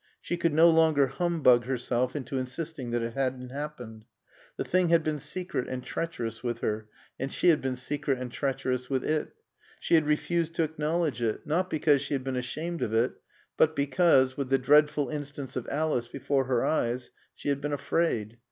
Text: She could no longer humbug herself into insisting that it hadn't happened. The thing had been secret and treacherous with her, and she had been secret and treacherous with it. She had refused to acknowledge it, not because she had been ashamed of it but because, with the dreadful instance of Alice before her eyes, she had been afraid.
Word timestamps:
She 0.19 0.35
could 0.35 0.51
no 0.51 0.67
longer 0.67 1.05
humbug 1.05 1.65
herself 1.65 2.15
into 2.15 2.39
insisting 2.39 2.89
that 2.89 3.03
it 3.03 3.13
hadn't 3.13 3.49
happened. 3.49 4.05
The 4.57 4.63
thing 4.63 4.89
had 4.89 5.03
been 5.03 5.19
secret 5.19 5.67
and 5.69 5.83
treacherous 5.83 6.41
with 6.41 6.61
her, 6.61 6.87
and 7.19 7.31
she 7.31 7.49
had 7.49 7.61
been 7.61 7.75
secret 7.75 8.17
and 8.17 8.31
treacherous 8.31 8.89
with 8.89 9.03
it. 9.03 9.35
She 9.79 9.93
had 9.93 10.07
refused 10.07 10.55
to 10.55 10.63
acknowledge 10.63 11.21
it, 11.21 11.45
not 11.45 11.69
because 11.69 12.01
she 12.01 12.15
had 12.15 12.23
been 12.23 12.35
ashamed 12.35 12.81
of 12.81 12.95
it 12.95 13.11
but 13.57 13.75
because, 13.75 14.35
with 14.35 14.49
the 14.49 14.57
dreadful 14.57 15.07
instance 15.09 15.55
of 15.55 15.69
Alice 15.69 16.07
before 16.07 16.45
her 16.45 16.65
eyes, 16.65 17.11
she 17.35 17.49
had 17.49 17.61
been 17.61 17.71
afraid. 17.71 18.39